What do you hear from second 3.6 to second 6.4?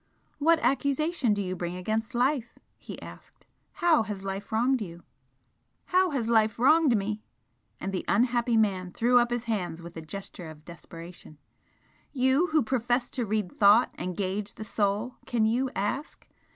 "How has life wronged you?" "How has